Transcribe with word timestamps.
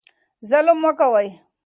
ظلم 0.49 0.77
مه 0.83 0.91
کوئ. 0.99 1.27